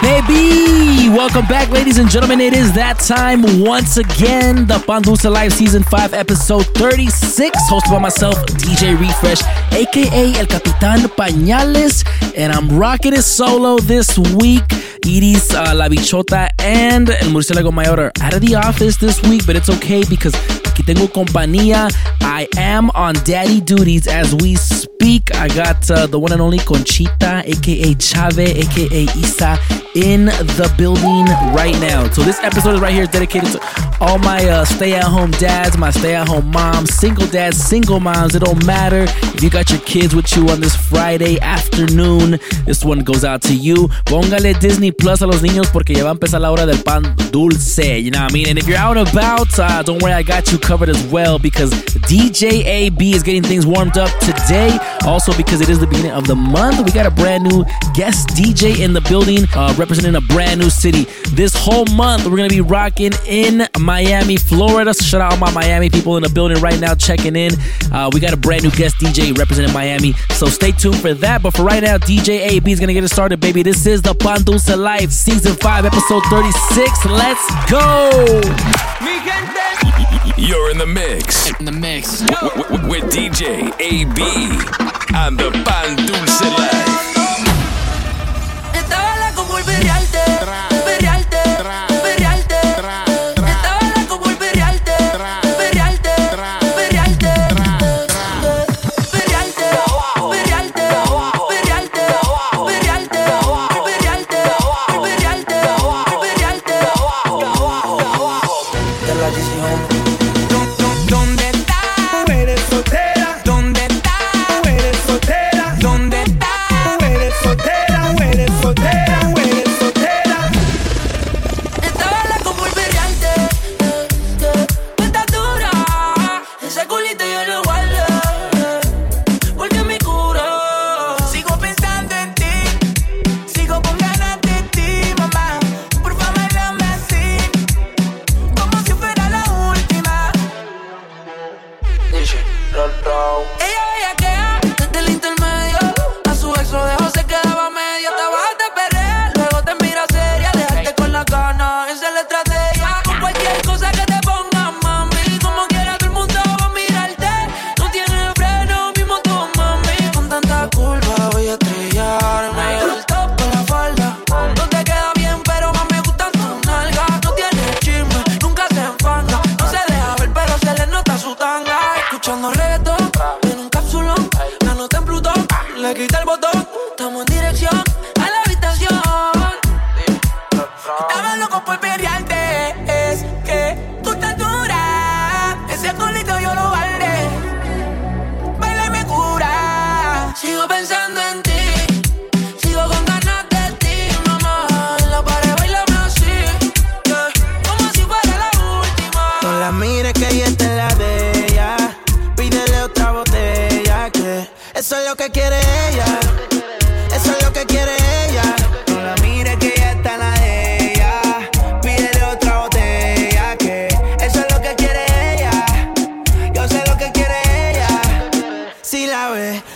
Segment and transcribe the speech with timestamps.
[0.00, 1.08] right, baby.
[1.08, 2.40] Welcome back, ladies and gentlemen.
[2.40, 4.66] It is that time once again.
[4.66, 9.42] The Pandusa Live Season 5, Episode 36, hosted by myself, DJ Refresh,
[9.72, 12.06] aka El Capitan Pañales.
[12.36, 14.62] And I'm rocking it solo this week.
[15.06, 19.46] Iris, uh, La Bichota, and El Murciélago Mayor are out of the office this week,
[19.46, 20.34] but it's okay because
[20.64, 21.88] aquí tengo compañía.
[22.20, 25.34] I am on daddy duties as we speak.
[25.34, 29.58] I got uh, the one and only Conchita, aka Chave, aka Isa,
[29.94, 32.08] in the building right now.
[32.10, 33.60] So this episode is right here is dedicated to
[34.00, 38.34] all my uh, stay-at-home dads, my stay-at-home moms, single dads, single moms.
[38.34, 42.38] It don't matter if you got your kids with you on this Friday afternoon.
[42.64, 43.88] This one goes out to you.
[44.06, 47.14] Póngale Disney Plus a los niños porque ya va a empezar la hora del pan
[47.30, 48.00] dulce.
[48.00, 48.48] You know what I mean?
[48.48, 51.38] And if you're out and about, uh, don't worry, I got you covered as well
[51.38, 51.70] because
[52.08, 54.78] DJ AB is getting things warmed up today.
[55.06, 58.28] Also, because it is the beginning of the month, we got a brand new guest
[58.30, 61.06] DJ in the building uh, representing a brand new city.
[61.30, 64.92] This whole month, we're going to be rocking in Miami, Florida.
[64.94, 67.52] So shout out all my Miami people in the building right now checking in.
[67.92, 70.12] Uh, we got a brand new guest DJ representing Miami.
[70.34, 71.42] So stay tuned for that.
[71.42, 73.62] But for right now, DJ AB is going to get it started, baby.
[73.62, 77.06] This is the Pan Dulce Life, Season 5, Episode 36.
[77.06, 78.10] Let's go!
[80.36, 82.20] You're in the mix In the mix.
[82.22, 84.22] w- w- with DJ AB
[85.14, 87.11] and the Pan Dulce Live.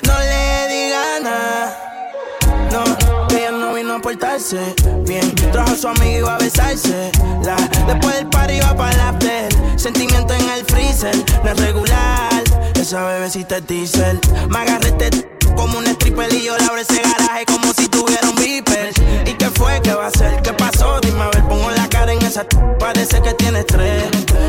[0.07, 1.77] No le diga nada.
[2.73, 4.75] No, ella no vino a portarse
[5.07, 5.35] bien.
[5.53, 7.11] Trajo a su amiga y iba a besarse.
[7.45, 7.57] La,
[7.87, 9.49] después del party iba para la after.
[9.79, 12.46] Sentimiento en el freezer, no es regular.
[12.81, 14.21] Esa bebecita es diesel.
[14.49, 18.29] Me agarré este como un stripper y yo le abro ese garaje como si tuviera
[18.29, 18.93] un beeper.
[19.27, 19.81] ¿Y qué fue?
[19.83, 20.43] ¿Qué va a hacer?
[20.43, 21.01] ¿Qué pasó?
[21.01, 22.45] Dime a ver, pongo la cara en esa
[22.79, 24.05] Parece que tiene estrés.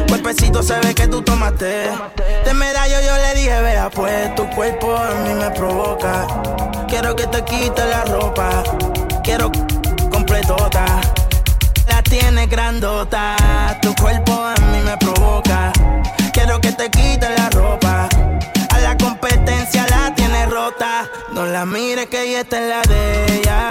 [0.07, 1.89] Cuerpecito se ve que tú tomaste.
[2.45, 6.27] De medallo yo le dije, vea pues, tu cuerpo a mí me provoca.
[6.87, 8.63] Quiero que te quite la ropa.
[9.23, 9.51] Quiero
[10.11, 10.85] completota.
[11.87, 13.35] La tienes grandota.
[13.81, 15.71] Tu cuerpo a mí me provoca.
[16.33, 17.76] Quiero que te quite la ropa.
[19.73, 21.09] La tienes rota.
[21.33, 23.69] No la mires que ella está en la de ella.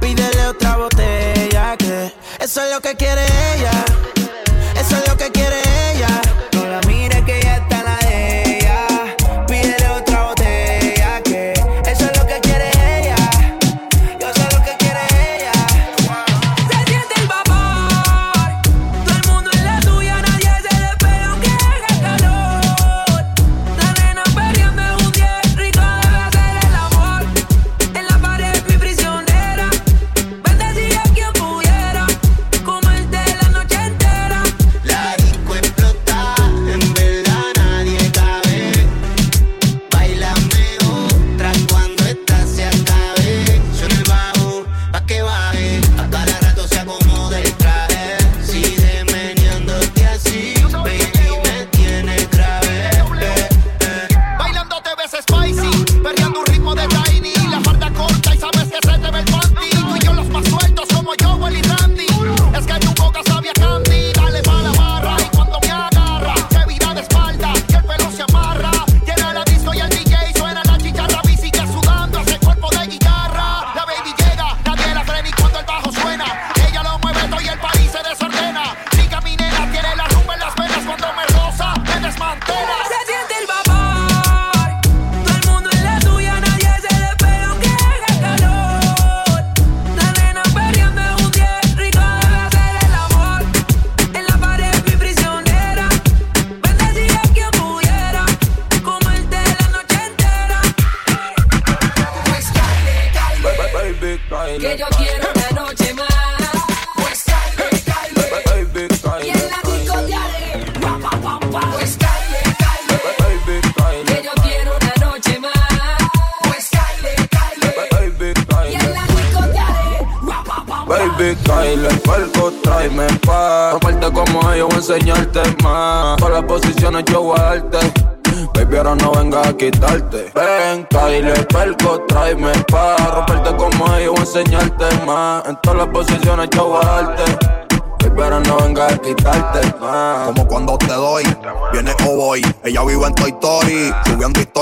[0.00, 3.24] Pídele otra botella que eso es lo que quiere
[3.54, 3.84] ella.
[4.74, 5.87] Eso es lo que quiere ella.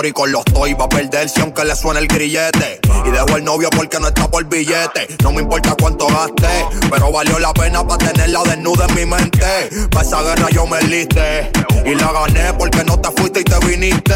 [0.08, 0.74] Y con los toy.
[0.74, 2.80] Va a perderse aunque le suene el grillete.
[3.04, 5.08] Y dejo el novio porque no está por billete.
[5.22, 9.68] No me importa cuánto gaste, pero valió la pena para tenerla desnuda en mi mente.
[9.90, 11.50] Pa' esa guerra yo me liste.
[11.84, 14.14] Y la gané porque no te fuiste y te viniste.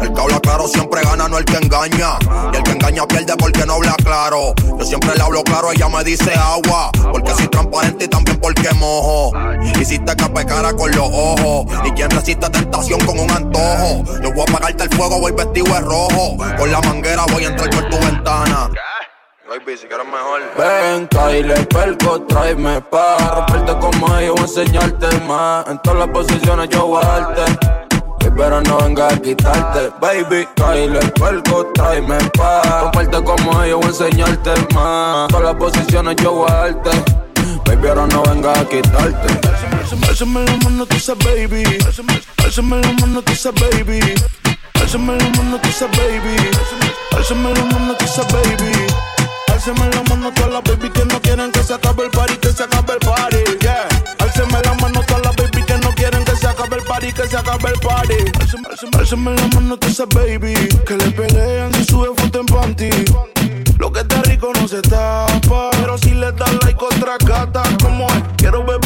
[0.00, 2.18] El que habla claro siempre gana, no el que engaña.
[2.52, 4.54] Y el que engaña pierde porque no habla claro.
[4.78, 6.90] Yo siempre le hablo claro, ella me dice agua.
[7.12, 9.32] Porque soy transparente y también porque mojo.
[9.80, 11.66] Hiciste que cara con los ojos.
[11.84, 14.04] Y quien resiste tentación con un antojo.
[14.22, 16.36] Yo voy a apagarte el fuego, voy vestido de rojo.
[16.58, 18.70] Con la manguera voy a entrar por tu ventana.
[19.48, 20.42] Baby, si quieres mejor.
[20.58, 26.08] Ven, Kyle, perco, tráeme pa' Romperte como ellos, voy a enseñarte más En todas las
[26.08, 27.75] posiciones yo voy a darte
[28.36, 33.86] Pero no venga a quitarte Baby, Kyle, el perco, tráeme pa' Romperte como ellos, voy
[33.86, 36.90] a enseñarte más todas las posiciones yo voy a darte
[37.64, 39.56] Baby, ahora no venga a quitarte
[40.08, 41.62] Alzame la mano, tú baby.
[42.38, 44.00] Alzame la mano, tú baby.
[44.80, 46.36] Alzame la mano, tú baby.
[47.12, 48.72] Alzame la mano, tú baby.
[49.52, 52.48] Alzame la mano todas las baby que no quieren que se acabe el party, que
[52.48, 54.05] se acabe el party, yeah.
[57.12, 58.14] Que se acabe el party.
[58.98, 60.54] Alzame la mano todas esas baby
[60.86, 62.90] que le pelean si sube foto en panty.
[63.78, 68.06] Lo que está rico no se tapa, pero si le das like otra gata, como
[68.06, 68.80] es, quiero ver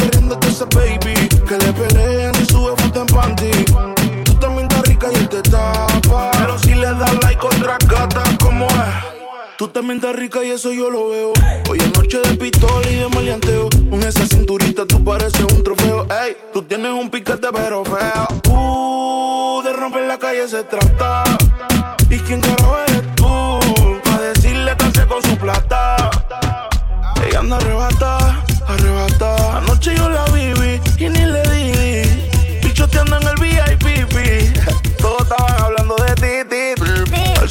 [9.71, 11.33] también estás rica y eso yo lo veo.
[11.69, 13.69] Hoy es noche de pistola y de maleanteo.
[13.89, 16.05] Con esa cinturita tú pareces un trofeo.
[16.23, 18.27] Ey, tú tienes un piquete pero feo.
[18.49, 21.23] Uh, de romper la calle se trata.
[22.09, 23.59] ¿Y quién carajo eres tú?
[24.03, 26.09] Pa' decirle que con su plata.
[27.25, 29.57] Ella anda arrebata, arrebata.
[29.57, 30.00] Anoche yo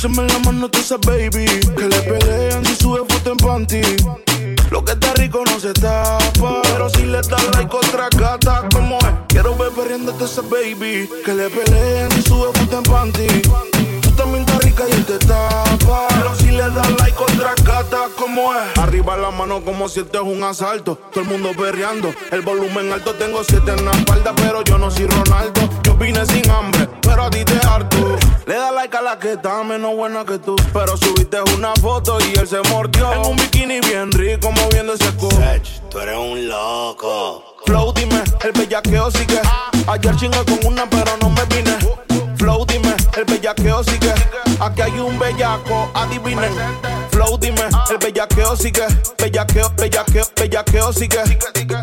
[0.02, 1.44] Alzame la mano tú baby.
[1.76, 3.82] Que le pelean si sube foto en panty.
[4.70, 6.62] Lo que está rico no se tapa.
[6.62, 9.12] Pero si le das like otra gata, como es.
[9.28, 11.06] Quiero ver perdiéndote esa baby.
[11.22, 13.26] Que le pelean si sube foto en panty.
[14.00, 16.08] Tú también estás rica y él te tapa
[16.60, 18.78] le das like contra gata como es.
[18.78, 20.98] Arriba la mano como si esto es un asalto.
[21.10, 23.14] Todo el mundo perreando, el volumen alto.
[23.14, 25.60] Tengo siete en la espalda, pero yo no soy Ronaldo.
[25.82, 28.18] Yo vine sin hambre, pero a ti te harto.
[28.46, 30.56] Le das like a la que está menos buena que tú.
[30.72, 33.12] Pero subiste una foto y él se mordió.
[33.12, 35.36] En un bikini bien rico, moviendo ese culo.
[35.90, 37.44] tú eres un loco.
[37.64, 39.40] Flow, dime, el bellaqueo sigue.
[39.86, 42.19] Ayer chingo con una, pero no me vine.
[42.40, 44.14] Flow, dime, el bellaqueo sigue.
[44.60, 46.50] Aquí hay un bellaco, adivinen.
[47.10, 48.86] Flow, dime, el bellaqueo sigue.
[49.18, 51.20] Bellaqueo, bellaqueo, bellaqueo sigue.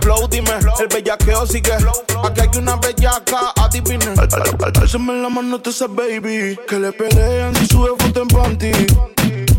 [0.01, 0.49] Flow, dime,
[0.79, 1.73] el bellaqueo sigue.
[1.73, 4.15] Aquí hay una bellaca, adivinen.
[4.19, 6.57] Alzame la mano a esa baby.
[6.67, 8.71] Que le pelean si sube foto en panty.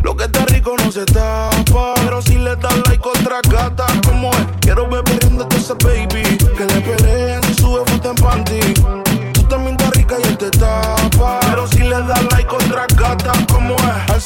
[0.03, 4.31] Lo que está rico no se tapa, pero si le das like otra gata, como
[4.31, 4.47] es.
[4.59, 6.23] Quiero beber a esa baby.
[6.57, 7.48] Que le peleen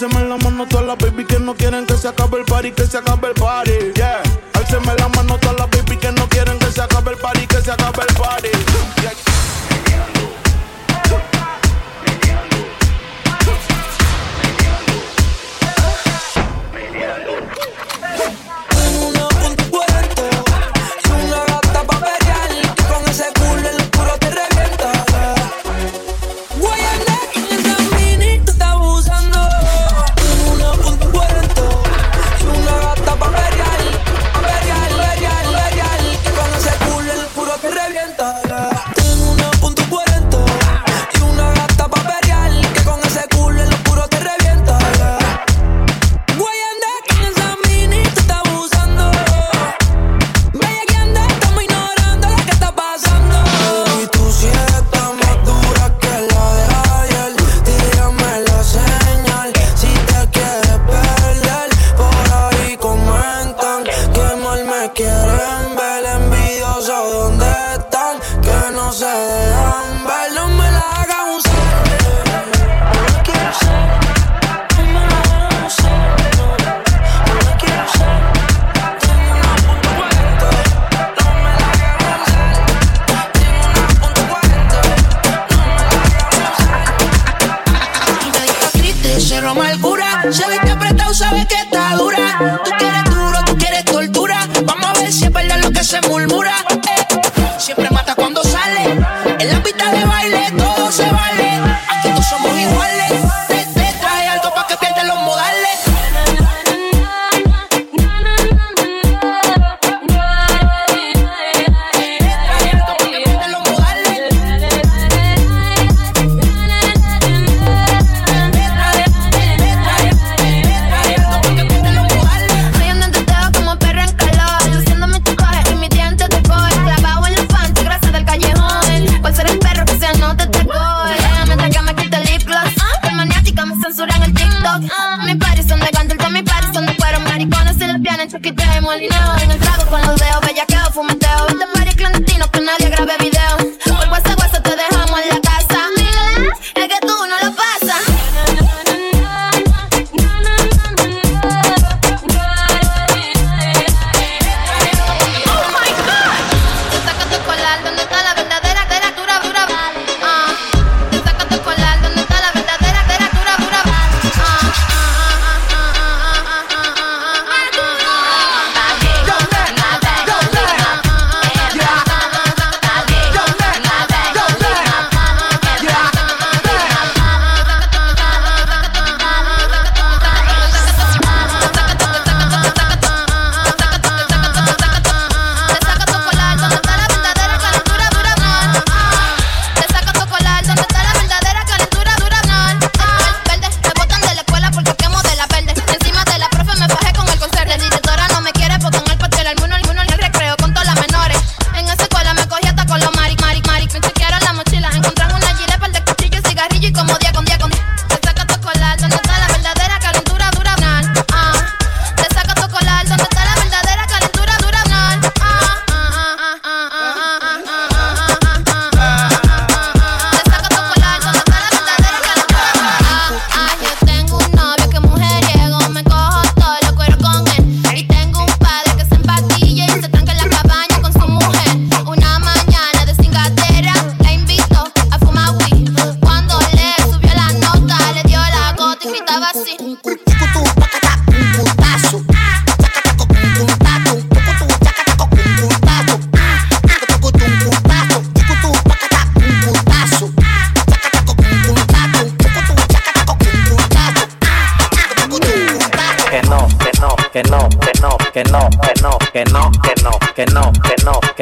[0.03, 2.73] Alceme la mano a todas las baby que no quieren que se acabe el party,
[2.73, 3.93] que se acabe el party.
[3.95, 4.21] Yeah,
[4.53, 5.02] alceme la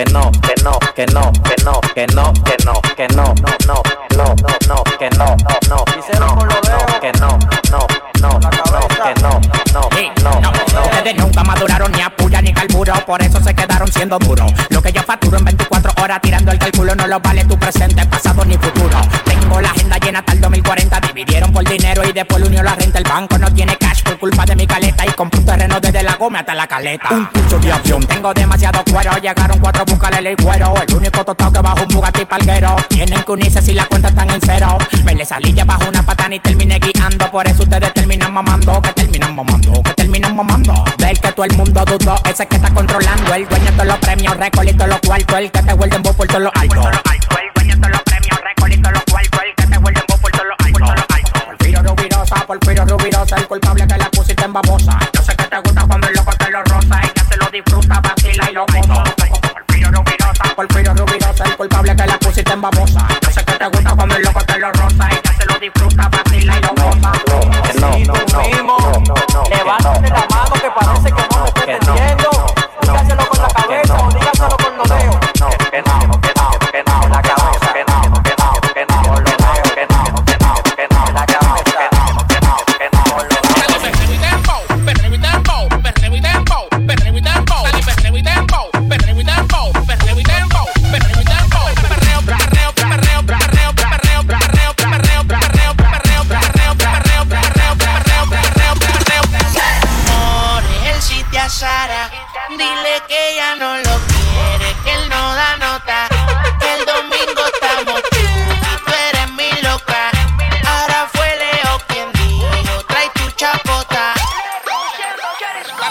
[0.03, 3.53] que no, que no, que no, que no, que no, que no, que no, no,
[3.67, 3.83] no,
[4.17, 4.35] no,
[4.67, 5.35] no, que no,
[5.69, 5.85] no, no,
[6.99, 7.37] que no,
[7.69, 7.87] no,
[8.19, 9.39] no, no, que no,
[9.73, 9.89] no,
[10.23, 10.83] no, no.
[10.85, 14.51] Ustedes nunca maduraron ni a puya ni carburo, por eso se quedaron siendo duros.
[14.69, 18.03] Lo que yo facturo en 24 horas tirando el cálculo no lo vale tu presente,
[18.07, 18.97] pasado ni futuro
[21.51, 22.97] por dinero y después unió la renta.
[22.97, 25.05] El banco no tiene cash por culpa de mi caleta.
[25.05, 27.09] Y compré un terreno desde la goma hasta la caleta.
[27.11, 28.05] Un pucho de avión.
[28.07, 29.11] Tengo demasiado cuero.
[29.21, 30.73] Llegaron cuatro buscarle el cuero.
[30.87, 32.75] El único tostado que bajo un Bugatti palguero.
[32.89, 34.77] Tienen que unirse si la cuenta están en cero.
[35.03, 37.29] Me le salí ya bajo una patana y terminé guiando.
[37.31, 38.81] Por eso ustedes terminan mamando.
[38.81, 39.83] Que terminan mamando.
[39.83, 40.85] Que terminan mamando.
[40.97, 42.15] Del que todo el mundo dudó.
[42.29, 43.33] Ese que está controlando.
[43.33, 45.37] El dueño de los premios, récord y todos los cuartos.
[45.37, 47.01] El que te vuelve en por todos los altos.
[53.51, 54.97] culpable que la pusiste en babosa.
[55.13, 57.01] Yo sé que te gusta cuando el loco te lo roza.
[57.01, 59.03] Ella se lo disfruta, vacila y lo goza.
[60.55, 63.07] Porfirio Rubirosa, el culpable que la pusiste en babosa.
[63.21, 65.09] Yo sé que te gusta cuando el loco te lo roza.
[65.09, 66.30] Ella se lo disfruta, vacila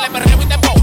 [0.00, 0.79] dale perreo y te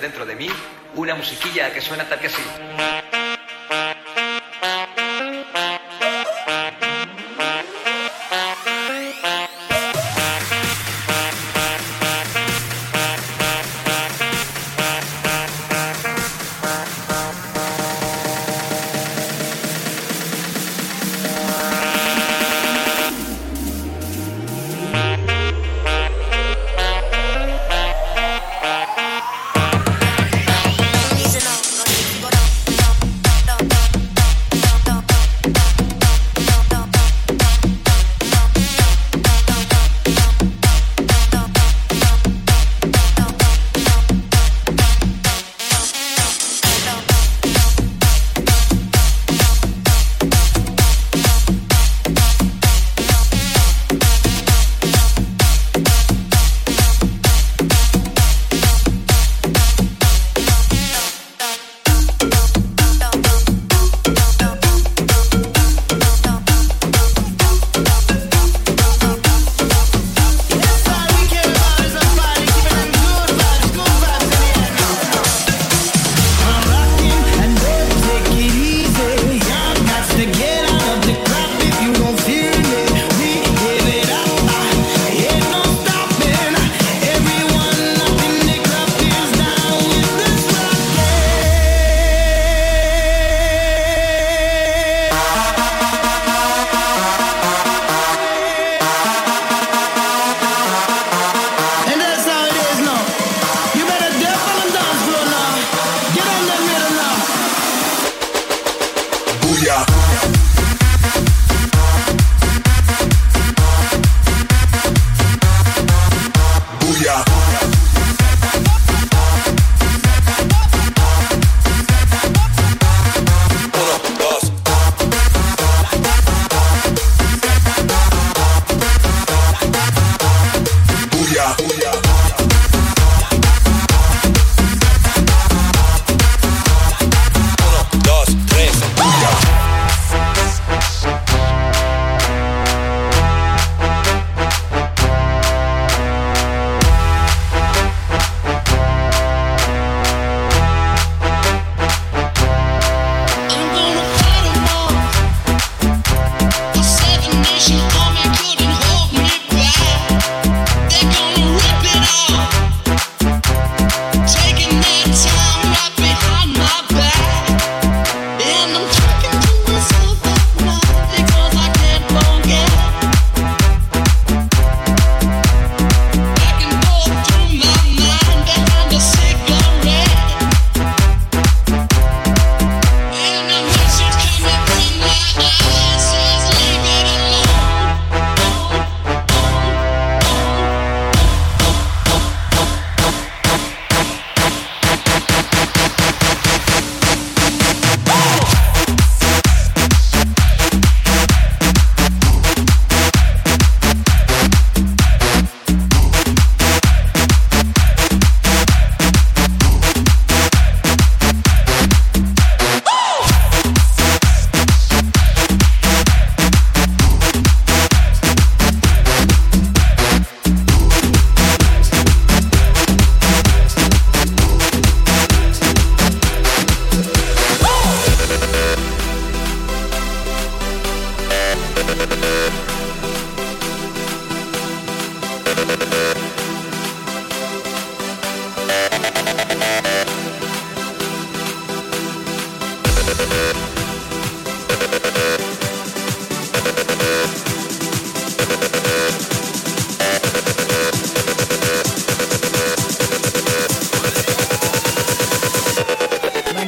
[0.00, 0.48] dentro de mí
[0.94, 2.42] una musiquilla que suena tal que así.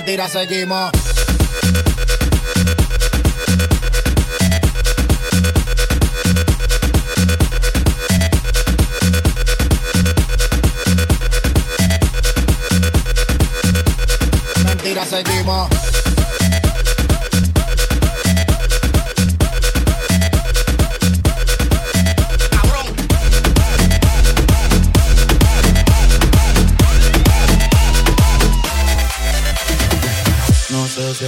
[0.08, 1.07] mentira seguimos.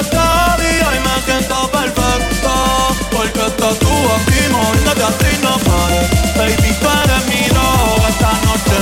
[0.00, 2.52] Está día y me siento perfecto.
[3.10, 6.10] Porque estás tú aquí, moviéndote así no pares.
[6.36, 8.75] Baby, tú eres mi droga, esta noche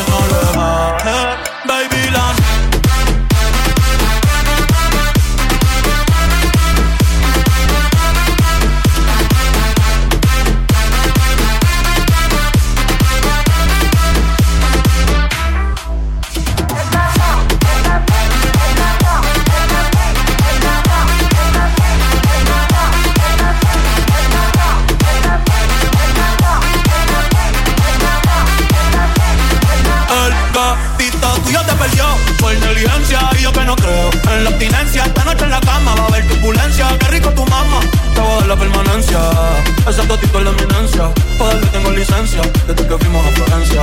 [39.87, 43.83] Ese gatito es la eminencia, poderle tengo licencia desde que fuimos a Florencia.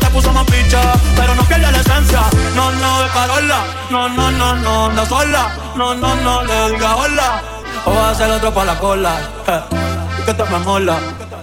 [0.00, 0.80] Te puso más picha,
[1.14, 2.20] pero no pierde la esencia.
[2.56, 5.56] No, no, de Carola, no, no, no, no, anda sola.
[5.76, 7.42] No, no, no, le diga hola.
[7.84, 9.20] O va a hacer otro pa' la cola.
[9.46, 9.60] eh,
[10.26, 10.98] que te me mola.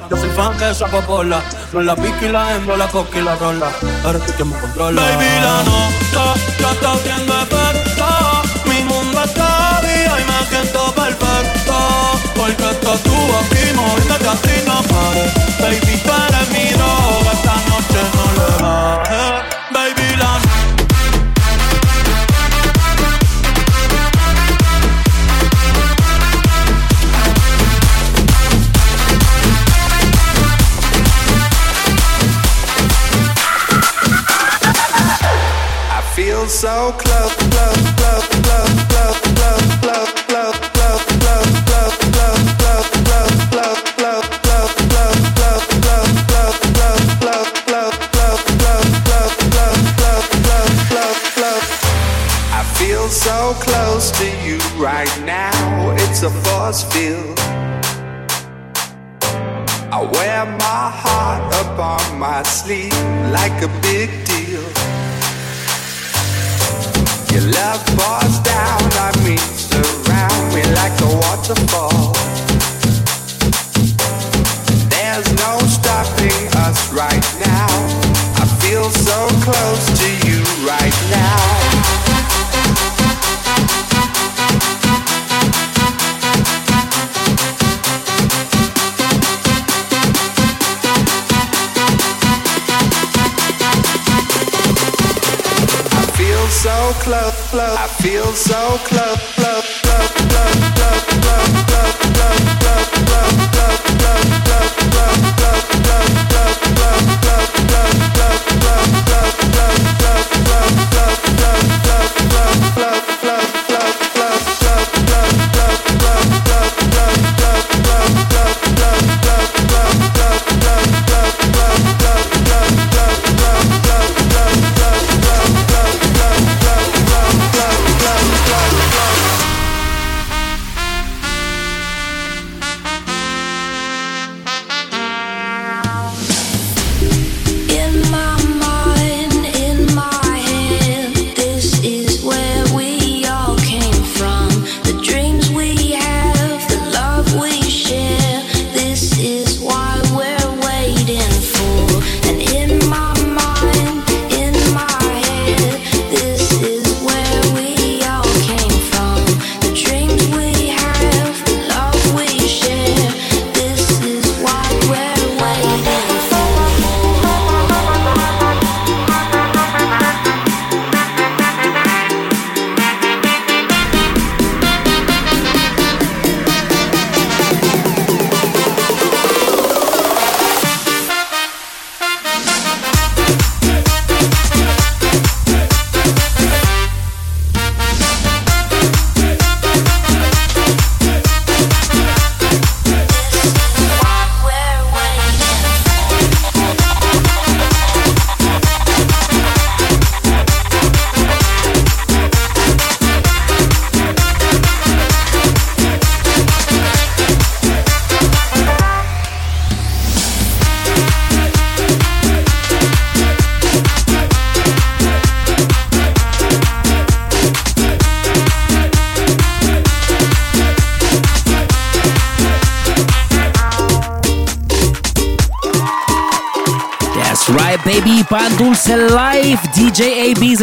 [0.10, 1.42] Yo soy fan de esa popola.
[1.72, 3.72] No la pique y la hembra, la la rola.
[4.04, 5.02] Ahora tú que me controla.
[5.02, 6.03] Baby, la nota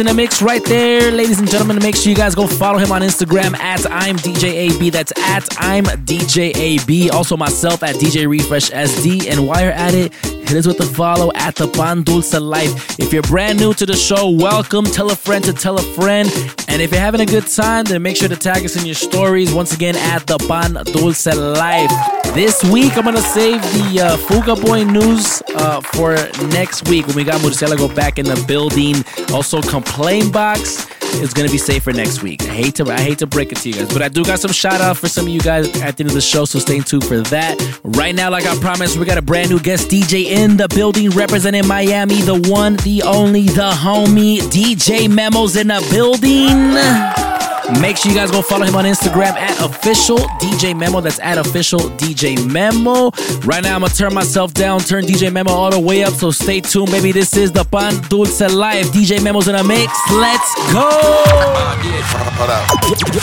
[0.01, 1.11] in the mix right there.
[1.11, 4.71] Ladies and gentlemen, make sure you guys go follow him on Instagram at I'm DJ
[4.71, 4.89] AB.
[4.89, 7.11] That's at I'm DJ AB.
[7.11, 9.27] Also myself at DJ Refresh SD.
[9.27, 12.99] And while you're at it, hit us with a follow at the Pan Dulce Life.
[12.99, 14.85] If you're brand new to the show, welcome.
[14.85, 16.27] Tell a friend to tell a friend.
[16.67, 18.95] And if you're having a good time, then make sure to tag us in your
[18.95, 19.53] stories.
[19.53, 22.20] Once again, at the Pan Dulce Life.
[22.33, 26.15] This week, I'm gonna save the uh, Fuga Boy news uh, for
[26.47, 29.03] next week when we got Murcielago back in the building.
[29.33, 32.41] Also, complain box is gonna be safe for next week.
[32.43, 34.39] I hate to I hate to break it to you guys, but I do got
[34.39, 36.57] some shout out for some of you guys at the end of the show, so
[36.59, 37.57] stay tuned for that.
[37.83, 41.09] Right now, like I promised, we got a brand new guest DJ in the building
[41.09, 47.40] representing Miami, the one, the only, the homie DJ Memos in the building.
[47.79, 51.01] Make sure you guys go follow him on Instagram at official DJ Memo.
[51.01, 53.11] That's at official DJ Memo.
[53.45, 56.13] Right now, I'm gonna turn myself down, turn DJ Memo all the way up.
[56.13, 57.11] So stay tuned, baby.
[57.11, 58.87] This is the Pan Dulce Live.
[58.87, 59.93] DJ Memo's in a mix.
[60.11, 60.89] Let's go.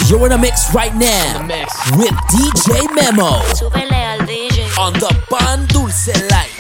[0.09, 1.47] You're in a mix right now
[1.97, 3.43] with DJ Memo
[4.79, 6.59] on the Pan Dulce Live.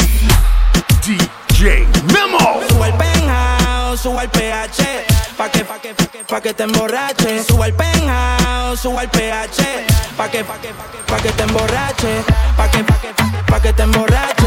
[1.01, 2.67] DJ Memo.
[2.69, 5.08] Sube al penthouse, sube al PH.
[5.39, 7.45] Pa' que, pa' que, pa' que, pa' que te emborrache.
[7.45, 9.87] Sube al penthouse, sube al PH.
[10.17, 12.25] Pa' que, pa' que, pa' que, pa' que te emborrache.
[12.57, 13.15] Pa' que, pa' que,
[13.47, 14.38] pa' que te emborrache.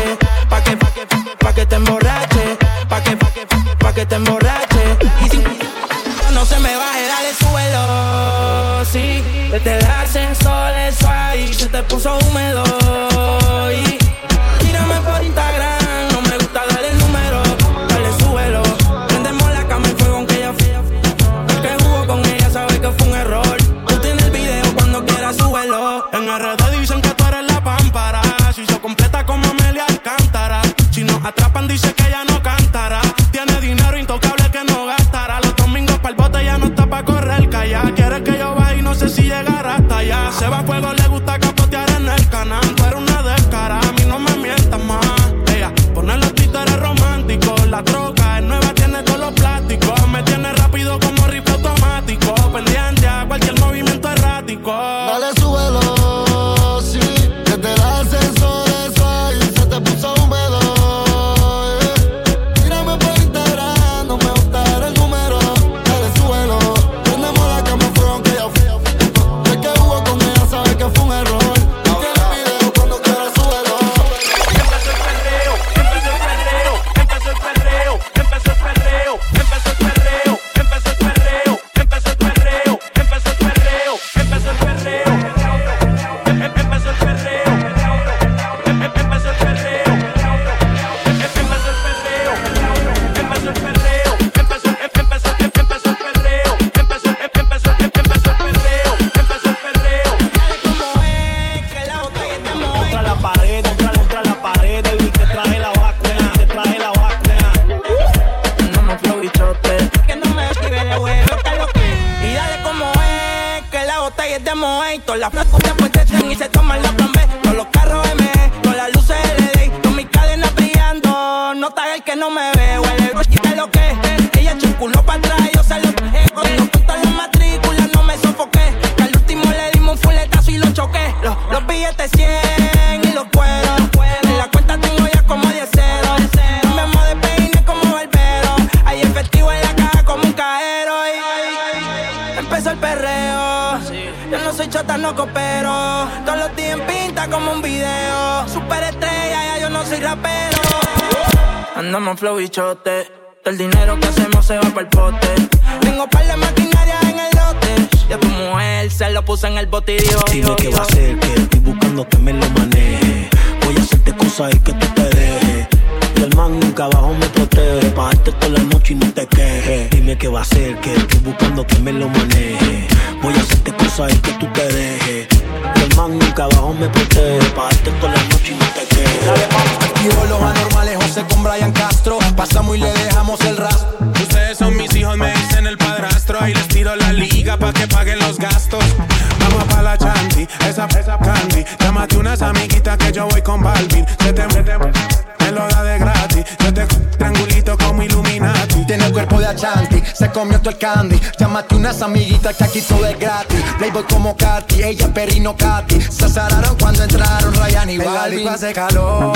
[200.62, 201.22] Se todo el candy.
[201.40, 203.62] Llámate unas amiguitas que aquí todo es gratis.
[203.78, 206.02] Playboy como Katy, ella perino Katy.
[206.02, 208.48] Se azararon cuando entraron Ryan y Balvin.
[208.48, 209.34] hace calor,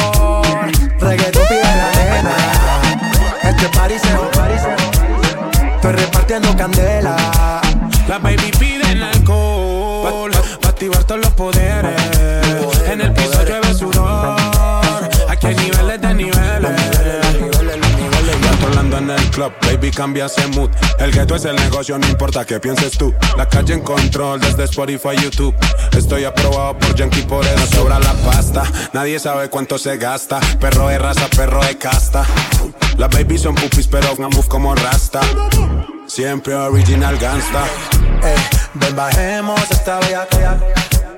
[1.00, 2.36] reggaetón pide la nena.
[3.44, 4.30] Este pariseo,
[5.76, 7.16] estoy repartiendo candela.
[8.08, 9.65] La baby piden alcohol
[19.38, 20.70] baby cambia ese mood.
[21.00, 23.14] El gueto es el negocio, no importa qué pienses tú.
[23.38, 25.56] La calle en control desde Spotify, YouTube.
[25.98, 28.64] Estoy aprobado por Yankee, por eso sobra la pasta.
[28.94, 30.40] Nadie sabe cuánto se gasta.
[30.60, 32.26] Perro de raza, perro de casta.
[32.98, 35.22] Las babies son pupis, pero no move como rasta.
[36.08, 37.66] Siempre original gangsta.
[38.24, 38.36] Eh,
[38.76, 40.28] ven, bajemos esta bella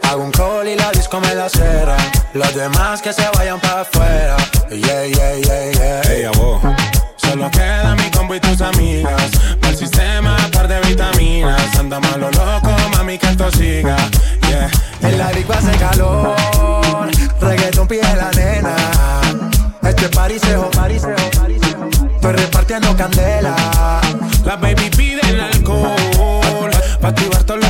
[0.03, 1.97] Hago un call y la disco me la cera.
[2.34, 4.38] Los demás que se vayan para afuera.
[4.70, 6.01] Yeah, yeah, yeah, yeah.
[6.03, 6.97] Hey.
[7.28, 9.32] Solo queda mi combo y tus amigas.
[9.61, 11.75] El sistema, par de vitaminas.
[11.78, 13.97] Anda malo loco, mami, que esto siga.
[14.47, 14.69] Yeah.
[15.01, 16.38] En la disco hace calor.
[17.41, 18.75] Reggaeton pide la nena.
[19.84, 21.15] Este pariseo, pariseo.
[22.15, 23.55] Estoy repartiendo candela.
[24.45, 26.71] La baby piden alcohol
[27.01, 27.66] para activar todos los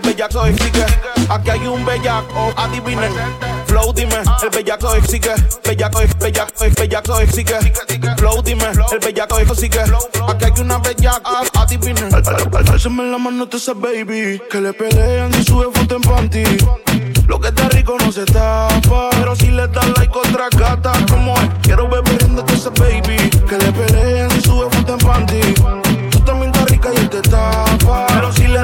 [0.00, 0.86] el bellaco exige.
[1.28, 3.12] Aquí hay un bellaco, adivinen
[3.66, 5.30] Flow, dime, el bellaco exige.
[5.64, 7.54] Bellaco, bellaco, bellaco exige.
[8.16, 9.80] Flow, dime, el bellaco exige.
[10.28, 15.44] Aquí hay una bellaca, adivinen Álzame la mano a esa baby Que le pelean y
[15.44, 16.44] sube foto en panty.
[17.26, 21.34] Lo que está rico no se tapa Pero si le das like otra gata Como
[21.34, 25.89] es, quiero beber de esa baby Que le pelean y sube foto en panty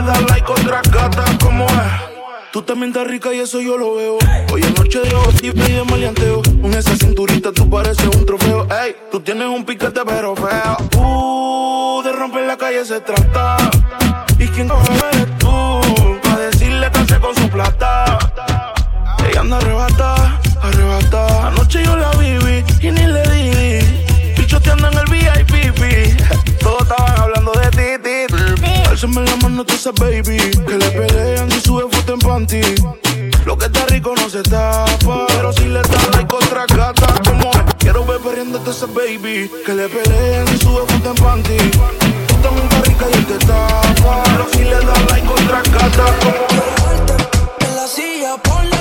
[0.06, 2.06] das like otra gata Como es
[2.52, 4.16] Tú también estás rica y eso yo lo veo.
[4.50, 6.40] Hoy es noche de objetivo y de maleanteo.
[6.40, 8.66] Con esa cinturita tú pareces un trofeo.
[8.82, 10.78] Ey, tú tienes un piquete pero feo.
[10.98, 13.58] Uh, de romper la calle se trata.
[14.38, 14.80] ¿Y quién no
[15.12, 15.80] eres tú?
[16.22, 18.18] Pa' decirle que con su plata.
[19.28, 21.48] Ella anda arrebata, arrebata.
[21.48, 24.34] Anoche yo la viví y ni le di.
[24.38, 26.16] Bicho te anda en el video DJ
[29.06, 30.36] Bésame la mano tú esa baby.
[30.66, 32.60] Que le pelean si sube foto en panty.
[33.44, 35.26] Lo que está rico no se tapa.
[35.28, 39.48] Pero si le da like otra gata, como quiero ver perdiéndote esa baby.
[39.64, 41.56] Que le pelean si sube foto en panty.
[42.26, 44.22] Tú también está rica y te tapa.
[44.24, 46.46] Pero si le da like otra gata, como.
[47.60, 48.75] En la silla, ponle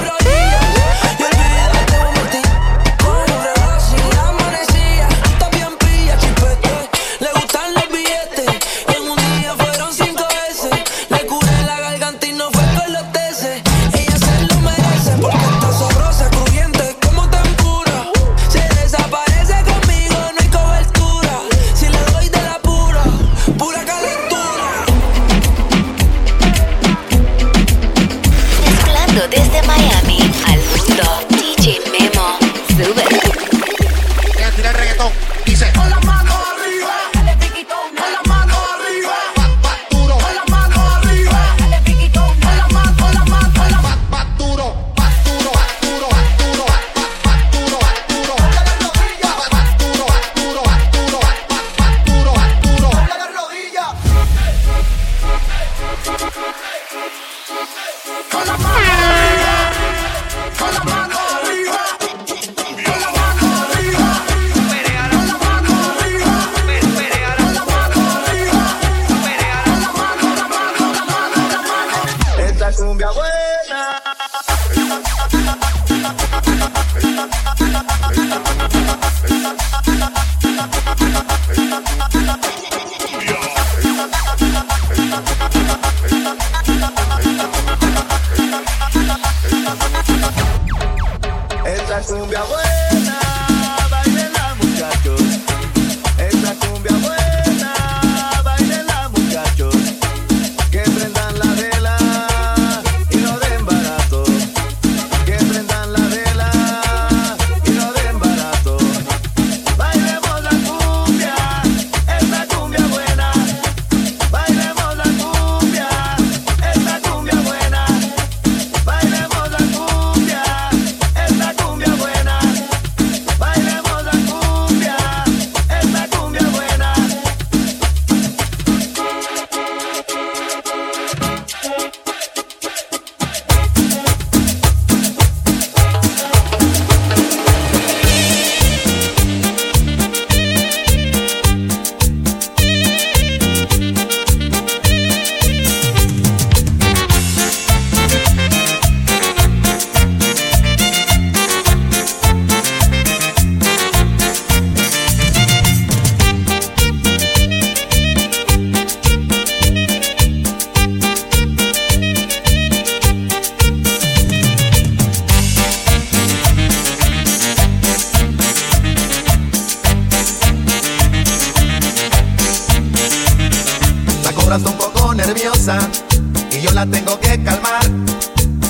[177.44, 177.86] calmar.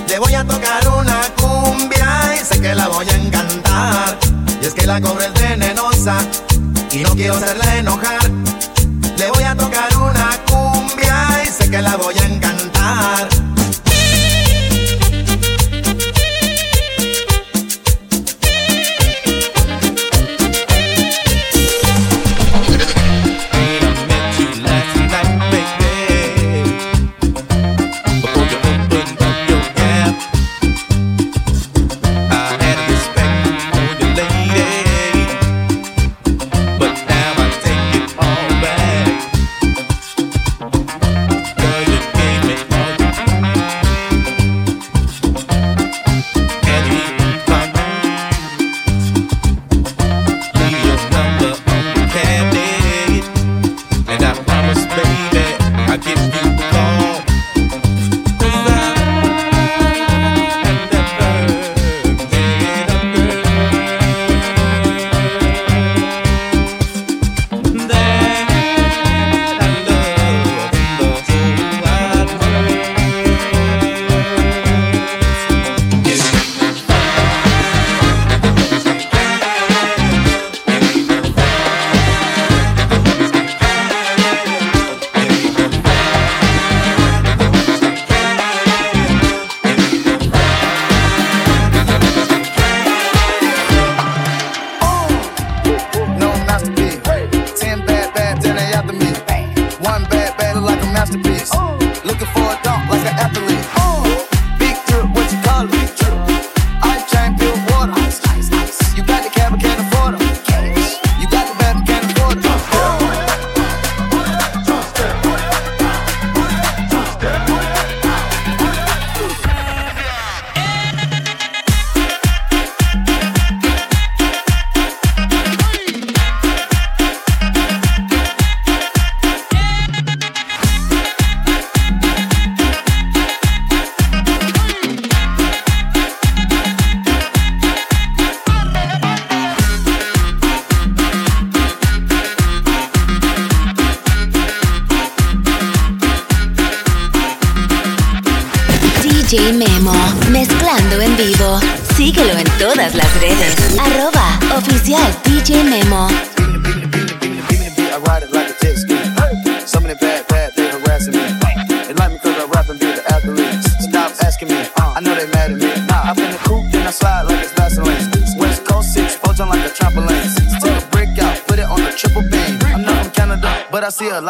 [0.07, 4.17] Le voy a tocar una cumbia y sé que la voy a encantar.
[4.61, 6.17] Y es que la cobra es venenosa
[6.91, 8.31] y no quiero hacerla enojar.
[9.17, 13.54] Le voy a tocar una cumbia y sé que la voy a encantar.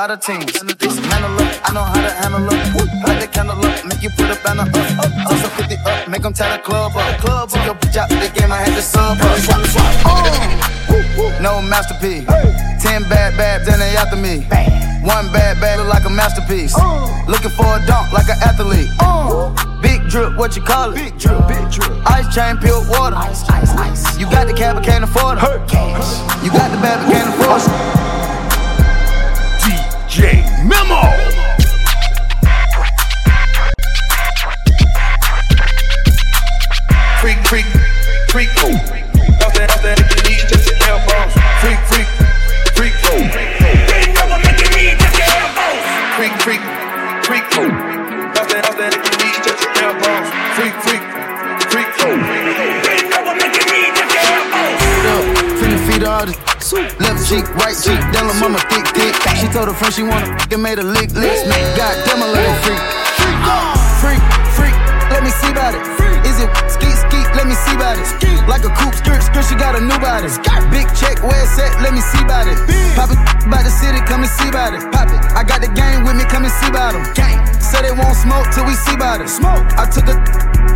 [0.08, 0.52] Lot of teams.
[0.78, 3.08] Dismantle up, I know how to handle up.
[3.08, 5.02] Light the candle up, make you put a banner up.
[5.02, 5.12] up.
[5.26, 7.20] Toss 50 up, make them tie the club up.
[7.20, 9.38] Club Took your bitch out the game, I had to sub up.
[9.40, 9.94] Swap, swap.
[10.06, 11.42] Uh.
[11.42, 12.26] No masterpiece.
[12.84, 14.46] Ten bad babs and they after me.
[15.02, 16.78] One bad bad look like a masterpiece.
[17.26, 18.90] Looking for a dunk like an athlete.
[19.82, 21.02] Big drip, what you call it?
[21.02, 21.90] Big drip, big drip.
[22.06, 23.16] Ice chain, pure water.
[23.16, 24.20] Ice, ice, ice.
[24.20, 25.44] You got the cab, but can't afford it.
[26.46, 27.95] You got the bad, but can't afford it.
[30.66, 31.02] DJ Memo.
[37.22, 37.66] Freak, freak,
[38.30, 38.74] freak, oh.
[39.46, 41.34] Off that, off that, if you need just your elbows.
[41.62, 42.10] Freak, freak,
[42.78, 43.22] freak, oh.
[43.90, 45.82] They never make it need just your elbows.
[46.18, 46.64] Freak, freak,
[47.26, 47.70] freak, oh.
[48.38, 50.28] Off that, off that, if you need just your elbows.
[50.58, 51.04] Freak, freak,
[51.70, 52.16] freak, oh.
[52.86, 54.80] They never make it need just your elbows.
[55.60, 56.36] Finna feed her all the
[57.00, 58.85] Left cheek, right cheek, down her mama thick, thick.
[58.85, 58.85] She
[59.56, 61.48] told her friend she wanna and made a lick list.
[61.48, 62.84] Man, goddamn, a little freak.
[63.16, 63.72] Freak, uh,
[64.04, 64.76] freak, freak,
[65.08, 65.80] let me see about it.
[66.28, 68.04] Is it skeet, skeet, let me see about it.
[68.52, 70.28] Like a coupe, skirt, skirt, she got a new body.
[70.76, 72.60] Big check, where it's at, let me see about it.
[73.00, 73.20] Pop it
[73.54, 74.84] by the city, come and see about it.
[74.92, 77.08] Pop it, I got the gang with me, come and see about them.
[77.16, 79.32] Gang, say they won't smoke till we see about it.
[79.32, 80.20] Smoke, I took a,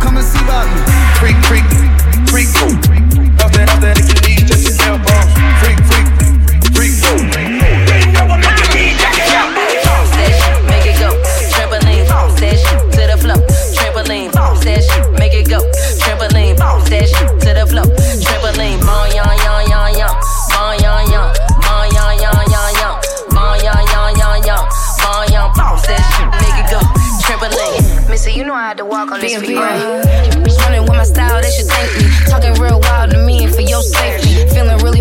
[0.00, 0.80] come and see about me.
[1.20, 1.68] Freak, freak,
[2.32, 3.44] freak, oh.
[3.44, 4.59] Off that, off that, if you need
[28.70, 29.56] had to walk on this feet?
[29.56, 32.06] Running with my style, they should thank me.
[32.30, 34.46] Talking real wild to me and for your safety.
[34.54, 35.00] Feeling really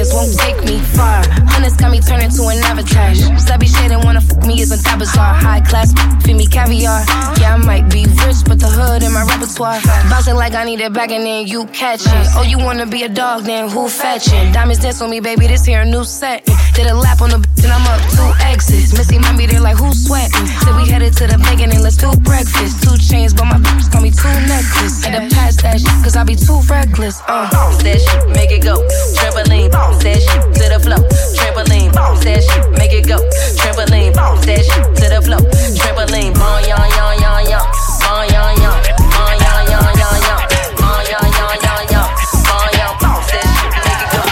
[0.00, 1.22] aliens won't take me far.
[1.48, 3.14] Hunters got me turning to an avatar.
[3.38, 5.34] Stubby shit and wanna fuck me is a bizarre.
[5.34, 5.92] High class,
[6.24, 7.04] feed me caviar.
[7.40, 9.80] Yeah, I might be rich, but the hood in my repertoire.
[10.08, 12.26] Bouncing like I need it back and then you catch it.
[12.36, 14.52] Oh, you wanna be a dog, then who fetching?
[14.52, 16.44] Diamonds dance on me, baby, this here a new set.
[16.74, 18.96] Did a lap on the bitch and I'm up two exits.
[18.96, 20.46] Missy mommy, they're like, who's sweating?
[20.64, 22.82] Said we headed to the bacon and let's do breakfast.
[22.82, 25.04] Two chains, but my bitch call me two necklace.
[25.04, 27.20] Had to pass that shit, cause I be too reckless.
[27.28, 27.48] Uh.
[27.82, 28.76] That shit, make it go.
[29.16, 31.02] Trampoline, bounce that shit to the floor.
[31.34, 33.18] Trampoline, bounce that shit, make it go.
[33.58, 35.40] Trampoline, bounce that shit to the floor.
[35.74, 37.64] Trampoline, bon yon yon yon yon,
[38.00, 38.76] bon yon yon,
[39.10, 40.40] bon yon yon yon yon,
[40.78, 42.06] bon yon yon yon yon,
[42.46, 44.22] bon yon bounce that shit, make it go.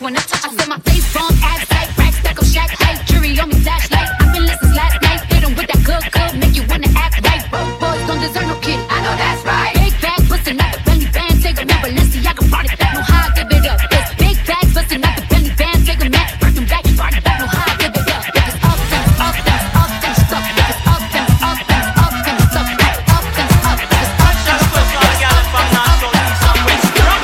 [0.00, 0.39] upon a
[6.00, 7.42] 'em with that good, good, make you wanna act right.
[7.50, 9.74] Broke boys don't deserve no kid, I know that's right.
[9.74, 13.02] Big bag busting out the belly band, take a man, Balenciaga brought it back, know
[13.02, 13.80] how I give it up.
[13.90, 17.24] Yes, big bags busting out the belly band, take a man, Birkin back, brought it
[17.24, 18.24] back, know how I give it up.
[18.28, 21.02] If it's up, then it's up, then it's up, then it's up.
[21.10, 23.00] If it's up, then it's up, then it's up, then it's up.
[23.00, 24.14] If it's up, then it's up, if it's
[26.50, 27.18] up, then it's up.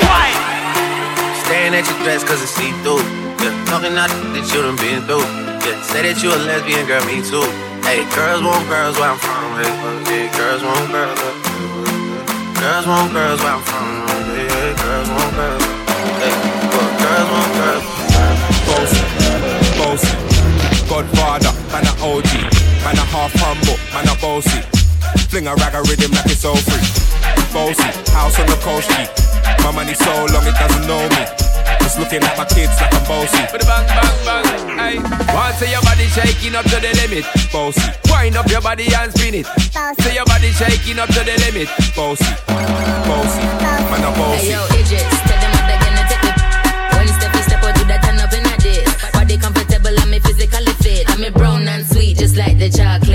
[1.43, 3.03] Staring at your dress cause it's see through.
[3.41, 5.25] Yeah, talking out that you done been through.
[5.65, 7.66] Yeah, say that you a lesbian, girl, me too.
[7.87, 9.63] Hey, girls want girls where I'm from.
[10.11, 11.19] Hey, girls want girls.
[12.59, 13.87] Girls want girls where I'm from.
[14.35, 15.63] Yeah, girls want girls.
[16.19, 16.35] Hey,
[16.99, 17.85] girls want girls.
[18.67, 18.99] Bossy,
[19.79, 20.11] bossy,
[20.91, 22.27] Godfather, man a OG,
[22.83, 24.59] man a half humble, man a bossy.
[25.31, 26.83] Fling a rag a rhythm like it's all free.
[27.55, 29.07] Bossy, house on the coast G.
[29.63, 31.46] My money so long it doesn't know me.
[31.87, 33.39] Just looking at my kids like I'm bossy.
[33.63, 34.95] Bang, bang, bang, hey.
[35.31, 37.23] Want see your body shaking up to the limit.
[37.47, 37.79] Bossy,
[38.11, 39.47] Wind up your body and spin it.
[40.03, 41.71] See your body shaking up to the limit.
[41.95, 42.27] bossy,
[43.07, 43.39] bossy,
[43.87, 46.35] man a Hey yo, Idris, tell them I'm gonna take it.
[46.91, 48.91] One step, you step out to that turn up in a this.
[49.15, 51.07] Body comfortable, I'm a physically fit.
[51.07, 53.06] I'm a brown and sweet, just like the chocolate.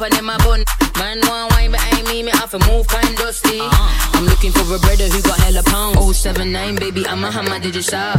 [0.00, 0.64] up and then my bun.
[0.98, 3.60] Man, one wine behind me, me off a move kind dusty.
[3.60, 4.18] Uh-huh.
[4.18, 5.98] I'm looking for a brother who got hella pound.
[6.14, 8.18] 079, baby, I'm a hammer, did you shop?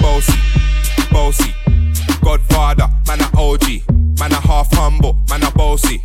[0.00, 0.38] Bossy,
[1.10, 1.54] bossy.
[2.22, 3.88] Godfather, man, a OG.
[4.18, 6.02] Man, a half humble, man, a bossy.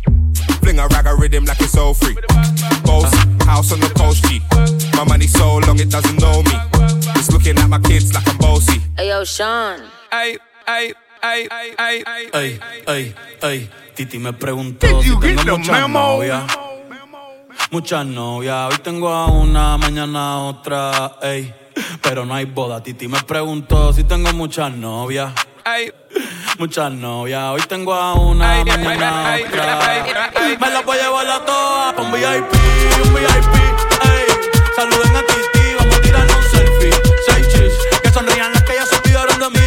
[0.60, 2.16] Fling a rag a rhythm like it's all free.
[2.84, 4.40] Bossy, house on the coast, G.
[4.96, 6.56] My money so long it doesn't know me.
[7.16, 8.80] It's looking at my kids like I'm bossy.
[8.96, 9.82] Hey, yo, Sean.
[10.10, 10.94] Hey, hey.
[11.22, 13.70] Ay, ay, ay, ay, ay, ay.
[13.94, 16.44] Titi me preguntó si tengo muchas novias.
[17.70, 21.52] Muchas novias, hoy tengo a una, mañana a otra, ey.
[22.02, 25.32] Pero no hay boda, Titi me preguntó si tengo muchas novias.
[25.64, 25.92] Ay,
[26.58, 29.78] Muchas novias, hoy tengo a una, mañana a otra.
[30.58, 32.52] Me la voy a llevar a todas pa' un VIP,
[33.04, 33.54] un VIP,
[34.04, 34.26] ey.
[34.74, 36.90] Saluden a Titi, vamos a tirarnos un selfie.
[37.26, 39.66] Seis chis, que sonrían las que ya se olvidaron de mí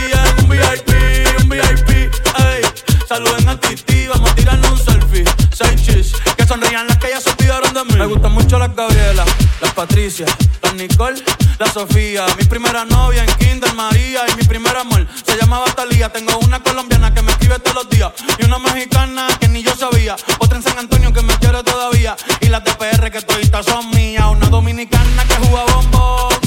[3.09, 5.23] Saluden a Titi, vamos a tirarnos un selfie.
[5.51, 7.95] Seis chis, que sonrían las que ya se olvidaron de mí.
[7.95, 9.25] Me gustan mucho las Gabriela,
[9.59, 10.27] las Patricia,
[10.61, 11.19] las Nicole,
[11.57, 12.27] la Sofía.
[12.37, 16.09] Mi primera novia en Kinder María y mi primer amor se llamaba Talía.
[16.09, 19.75] Tengo una colombiana que me escribe todos los días y una mexicana que ni yo
[19.75, 20.15] sabía.
[20.37, 23.89] Otra en San Antonio que me quiere todavía y las de PR que toditas son
[23.89, 24.27] mías.
[24.29, 26.39] Una dominicana que juega bombón,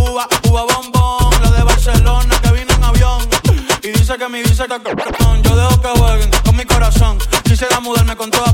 [0.00, 1.40] uva, uva bombón.
[1.40, 3.28] La de Barcelona que vino en avión
[3.82, 4.80] y dice que mi dice que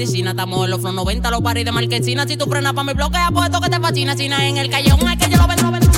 [0.00, 0.30] medicina.
[0.30, 2.26] Estamos en los flow 90, los paris de marquesina.
[2.26, 4.16] Si tú frenas pa' mi bloque, apuesto que te fascina.
[4.16, 5.89] Si en el callejón es que yo lo ven, lo ven,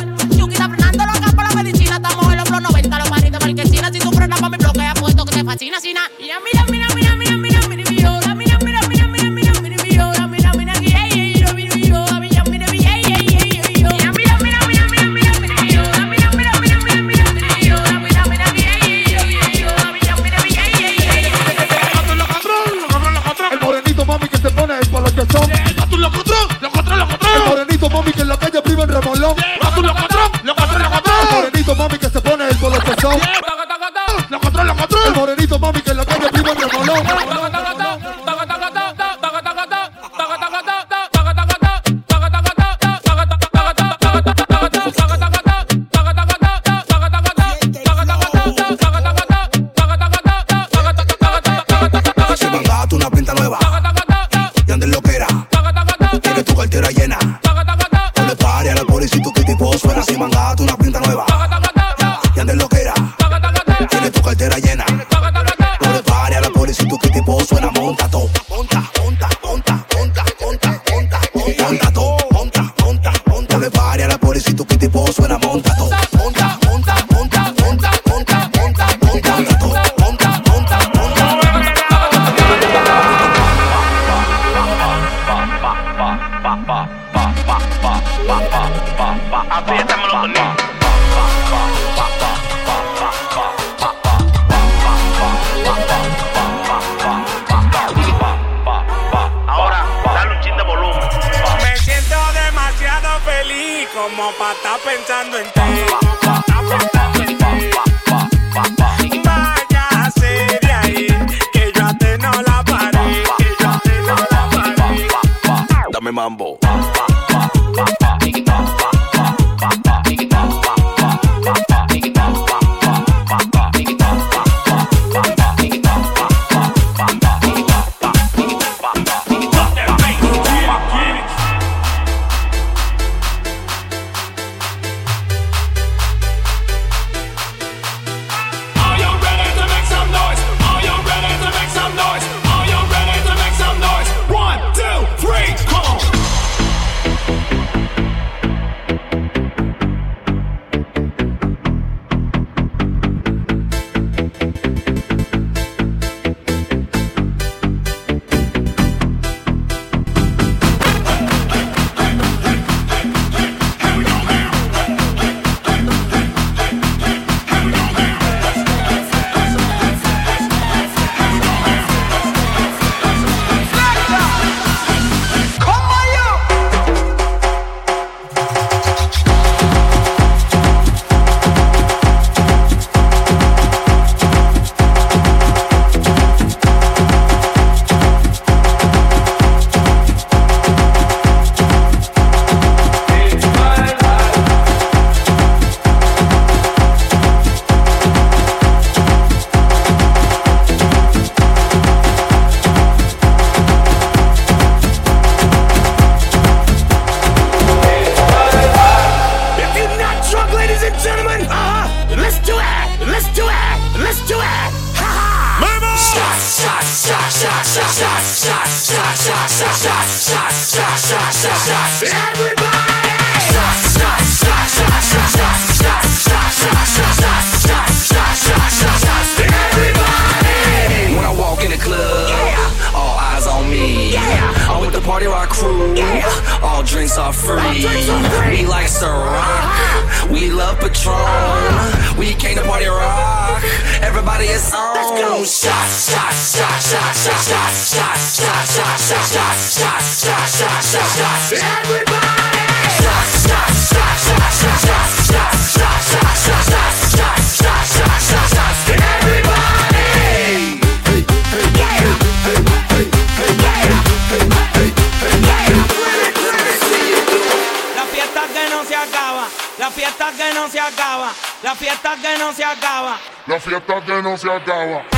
[273.73, 275.12] La fiesta que no se acaba.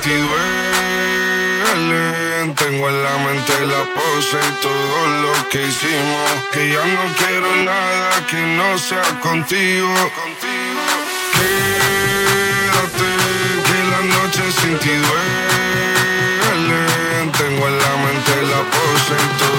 [0.00, 1.94] Ti duele.
[2.54, 6.30] Tengo en la mente la pose y todo lo que hicimos.
[6.52, 9.94] Que ya no quiero nada que no sea contigo.
[11.34, 13.10] Quédate
[13.66, 16.80] que la noche sin ti duele.
[17.38, 19.55] Tengo en la mente la pose y todo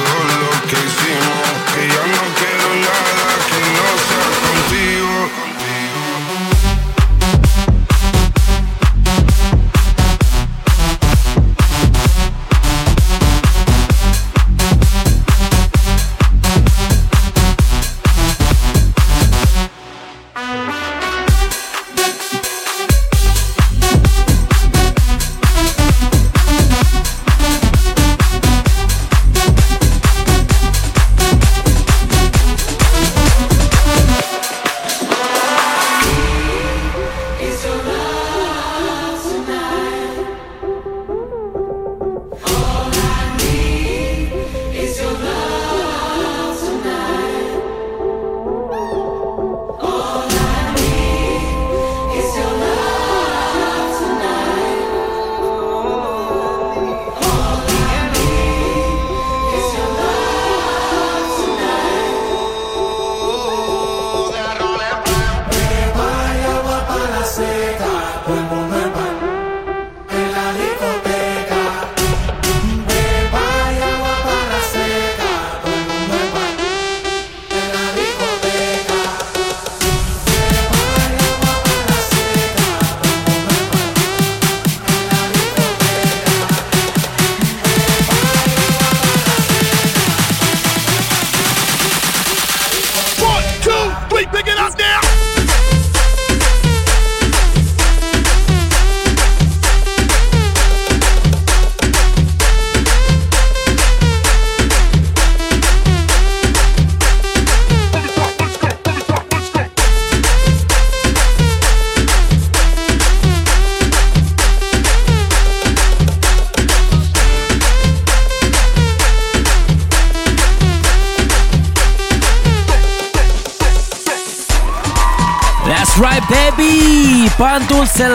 [127.37, 127.61] Pan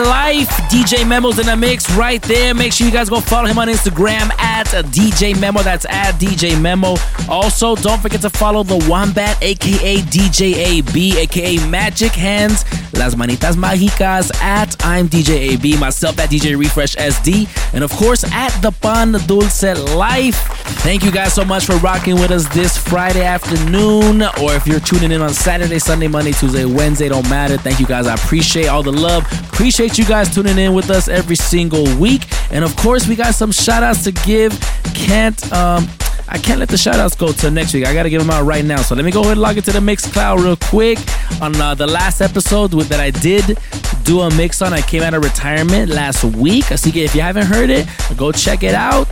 [0.03, 0.49] Life.
[0.69, 2.53] DJ Memo's in the mix right there.
[2.53, 5.61] Make sure you guys go follow him on Instagram at DJ Memo.
[5.61, 6.95] That's at DJ Memo.
[7.29, 12.65] Also, don't forget to follow the Wombat, aka DJ AB, aka Magic Hands,
[12.95, 18.23] Las Manitas Mágicas at I'm DJ AB, myself at DJ Refresh SD, and of course
[18.31, 19.63] at the Pan Dulce
[19.95, 20.35] Life.
[20.83, 24.79] Thank you guys so much for rocking with us this Friday afternoon, or if you're
[24.79, 27.57] tuning in on Saturday, Sunday, Monday, Tuesday, Wednesday, don't matter.
[27.57, 28.07] Thank you guys.
[28.07, 29.25] I appreciate all the love.
[29.51, 32.23] Appreciate you guys tuning in with us every single week.
[32.51, 34.57] And of course, we got some shout outs to give.
[34.93, 35.87] Can't um
[36.27, 37.85] I can't let the shout outs go till next week.
[37.85, 38.81] I gotta give them out right now.
[38.81, 40.99] So let me go ahead and log into the mix cloud real quick.
[41.41, 43.57] On uh, the last episode with, that I did
[44.03, 46.65] do a mix on, I came out of retirement last week.
[46.71, 49.09] Así que if you haven't heard it, go check it out.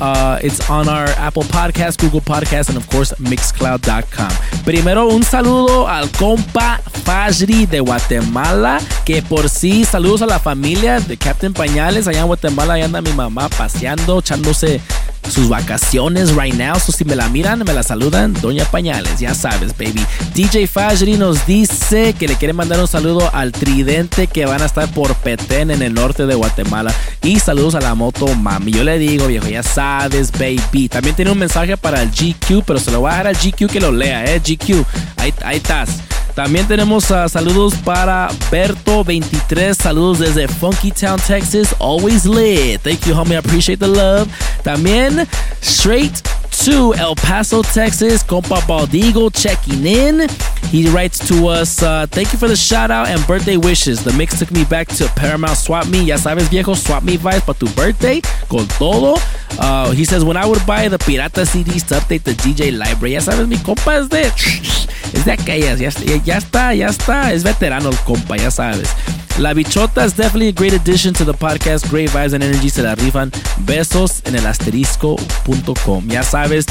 [0.00, 4.30] Uh, it's on our Apple Podcast, Google Podcast, and of course, Mixcloud.com.
[4.64, 11.00] Primero, un saludo al compa Fajri de Guatemala, que por sí, saludos a la familia
[11.00, 12.08] de Captain Pañales.
[12.08, 14.80] Allá en Guatemala, allá anda mi mamá paseando, echándose
[15.28, 16.78] sus vacaciones right now.
[16.78, 20.04] So, si me la miran, me la saludan, Doña Pañales, ya sabes, baby.
[20.34, 24.66] DJ Fajri nos dice que le quiere mandar un saludo al tridente que van a
[24.66, 26.92] estar por Petén en el norte de Guatemala.
[27.22, 28.72] Y saludos a la moto mami.
[28.72, 30.88] Yo le digo, viejo, ya sabes, baby.
[30.88, 33.70] También tiene un mensaje para el GQ, pero se lo voy a dejar al GQ
[33.70, 34.84] que lo lea, eh, GQ.
[35.16, 35.90] Ahí, ahí estás.
[36.34, 39.74] También tenemos uh, saludos para Berto23.
[39.74, 41.74] Saludos desde Funky Town, Texas.
[41.78, 42.80] Always lit.
[42.82, 43.34] Thank you, homie.
[43.34, 44.28] I appreciate the love.
[44.64, 45.28] También
[45.62, 46.22] straight
[46.62, 48.22] to El Paso, Texas.
[48.22, 50.28] Compa Baldigo checking in.
[50.68, 54.02] He writes to us, uh, thank you for the shout out and birthday wishes.
[54.04, 56.04] The mix took me back to Paramount Swap Me.
[56.04, 58.20] Ya sabes, viejo, Swap Me vibes para tu birthday.
[58.48, 59.16] Con todo.
[59.58, 63.12] Uh, he says, when I would buy the Pirata CDs to update the DJ library.
[63.12, 64.24] Ya sabes, mi compa es de...
[65.14, 65.78] Es de aquellas.
[65.78, 65.90] Ya,
[66.24, 67.32] ya está, ya está.
[67.32, 68.88] Es veterano el compa, ya sabes.
[69.38, 71.90] La Bichota is definitely a great addition to the podcast.
[71.90, 73.32] Great vibes and energy se la rifan.
[73.66, 76.08] Besos en el asterisco.com.
[76.08, 76.66] Ya sabes,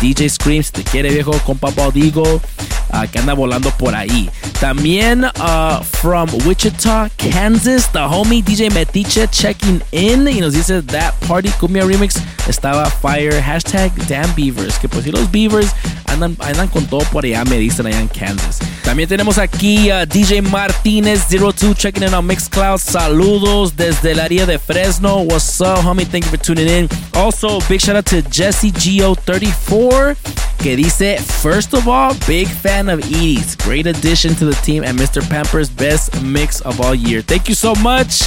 [0.00, 4.30] DJ Screams, te quiere viejo, compa Baldigo, uh, que anda volando por ahí.
[4.60, 11.14] También uh, from Wichita, Kansas, the homie DJ Metiche checking in y nos dice that
[11.26, 12.14] party cumbia remix
[12.46, 13.42] estaba fire.
[13.42, 14.78] Hashtag damn beavers.
[14.78, 15.74] Que pues si los beavers
[16.06, 18.60] andan, andan con todo por allá, me dicen allá en Kansas.
[18.84, 22.78] También tenemos aquí a DJ Martinez 02 checking in on Mixcloud.
[22.78, 25.22] Saludos desde el área de Fresno.
[25.22, 26.06] What's up, homie?
[26.06, 26.88] Thank you for tuning in.
[27.14, 30.16] Also, big shout out to Jesse Geo34
[30.58, 33.54] que dice, first of all, big fan of Edie's.
[33.56, 35.20] Great addition to the team and Mr.
[35.28, 37.20] Pamper's best mix of all year.
[37.20, 38.22] Thank you so much,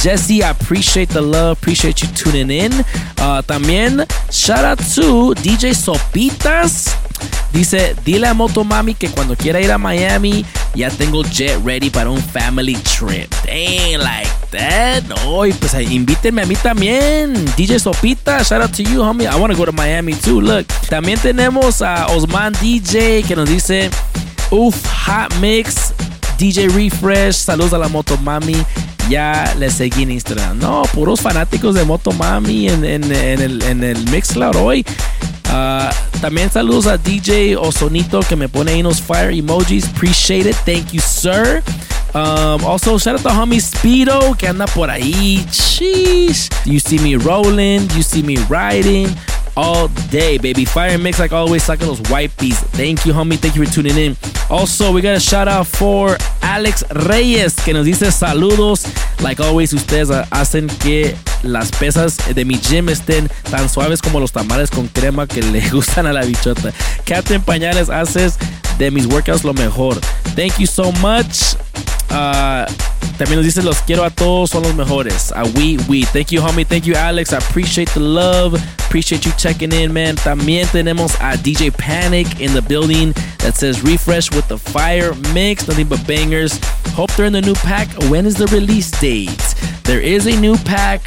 [0.00, 0.42] Jesse.
[0.42, 1.58] I appreciate the love.
[1.58, 2.72] Appreciate you tuning in.
[3.18, 6.88] Uh, también, shout out to DJ Sopitas.
[7.52, 10.44] Dice, dile a Motomami que cuando quiera ir a Miami,
[10.74, 13.30] ya tengo jet ready para un family trip.
[13.44, 15.02] Dang, like that.
[15.04, 17.44] No, pues invítenme a mí también.
[17.56, 19.26] DJ Sopita, shout out to you, homie.
[19.26, 20.40] I want to go to Miami too.
[20.40, 23.90] Look, también tenemos a Osman DJ que nos dice,
[24.50, 25.92] uff, hot mix.
[26.38, 28.56] DJ Refresh, saludos a la Motomami.
[29.08, 30.58] Ya le seguí en Instagram.
[30.58, 34.86] No, puros fanáticos de Motomami en, en, en, el, en el Mixcloud hoy.
[35.52, 35.90] Uh,
[36.22, 39.84] también saludos a DJ Osonito que me pone ahí unos fire emojis.
[39.84, 40.56] Appreciate it.
[40.64, 41.62] Thank you, sir.
[42.14, 45.44] Um, also, shout out to homie Speedo que anda por ahí.
[45.50, 46.48] Sheesh.
[46.64, 49.14] You see me rolling, you see me riding
[49.56, 50.64] all day, baby.
[50.64, 52.58] Fire mix like always, sacking those white bees.
[52.72, 53.36] Thank you, homie.
[53.36, 54.16] Thank you for tuning in.
[54.50, 58.86] Also, we got a shout out for Alex Reyes que nos dice saludos.
[59.22, 64.32] Like always, ustedes hacen que las pesas de mi gym estén tan suaves como los
[64.32, 66.72] tamales con crema que le gustan a la bichota.
[67.04, 68.38] Captain Pañales haces
[68.78, 69.98] de mis workouts lo mejor.
[70.34, 71.56] Thank you so much.
[72.12, 72.66] Uh,
[73.16, 75.32] también nos dice los quiero a todos, son los mejores.
[75.32, 76.04] A we, we.
[76.04, 76.66] Thank you, homie.
[76.66, 77.32] Thank you, Alex.
[77.32, 78.54] I appreciate the love.
[78.86, 80.16] Appreciate you checking in, man.
[80.16, 85.66] También tenemos a DJ Panic in the building that says refresh with the fire mix.
[85.68, 86.58] Nothing but bangers.
[86.94, 87.88] Hope they're in the new pack.
[88.10, 89.54] When is the release date?
[89.84, 91.00] There is a new pack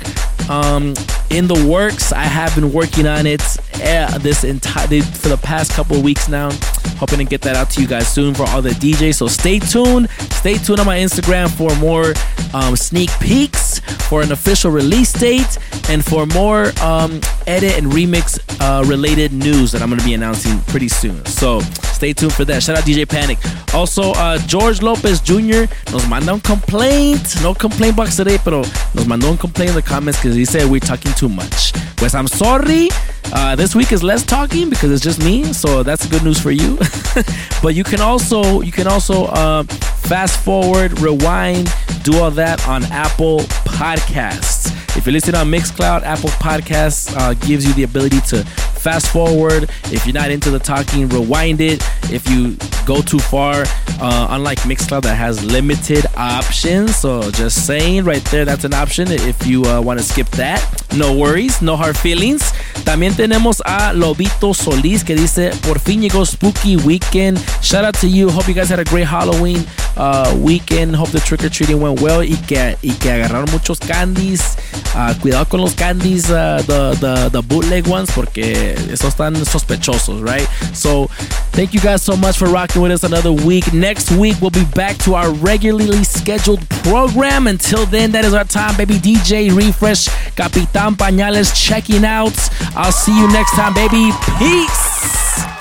[0.50, 0.94] um,
[1.30, 2.12] in the works.
[2.12, 3.42] I have been working on it
[3.76, 6.52] uh, this entire for the past couple weeks now.
[6.98, 9.16] Hoping to get that out to you guys soon for all the DJs.
[9.16, 10.10] So stay tuned.
[10.32, 12.14] Stay tuned on my Instagram for more
[12.54, 15.58] um, sneak peeks, for an official release date,
[15.90, 20.14] and for more um, edit and remix uh, related news that I'm going to be
[20.14, 21.26] announcing pretty soon.
[21.26, 22.64] So stay tuned for that.
[22.64, 23.40] Shout out DJ Panic.
[23.74, 25.66] Also, uh, George Lopez Jr.
[25.92, 27.36] nos manda un complaint.
[27.42, 28.62] No complaint box today, pero
[28.94, 31.74] nos mandó un complaint in the comments because he said we're talking too much.
[32.14, 32.90] I'm sorry.
[33.34, 36.52] Uh, this week is less talking because it's just me, so that's good news for
[36.52, 36.78] you.
[37.64, 42.84] but you can also you can also uh, fast forward, rewind, do all that on
[42.86, 44.72] Apple Podcasts.
[44.96, 48.44] If you're listening on Mixcloud, Apple Podcasts uh, gives you the ability to
[48.86, 49.64] fast forward.
[49.86, 51.82] If you're not into the talking, rewind it.
[52.14, 52.56] If you
[52.86, 53.64] go too far,
[54.00, 59.08] uh, unlike Mixcloud that has limited options, so just saying right there, that's an option.
[59.10, 60.62] If you uh, want to skip that,
[60.96, 62.44] no worries, no hard feelings.
[62.86, 67.40] También tenemos a Lobito Solís que dice, por fin llegó Spooky Weekend.
[67.64, 68.30] Shout out to you.
[68.30, 69.66] Hope you guys had a great Halloween
[69.98, 70.96] uh, weekend.
[70.96, 74.58] Hope the trick or treating went well y que, y que agarraron muchos candies.
[74.94, 80.22] Uh, cuidado con los candies, uh, the, the, the bootleg ones, porque esos están sospechosos,
[80.22, 80.48] right?
[80.74, 81.08] So,
[81.52, 83.74] thank you guys so much for rocking with us another week.
[83.74, 87.48] Next week, we'll be back to our regularly scheduled program.
[87.48, 88.96] Until then, that is our time, baby.
[88.96, 92.38] DJ Refresh, Capital Campañales checking out.
[92.76, 94.12] I'll see you next time, baby.
[94.38, 95.55] Peace.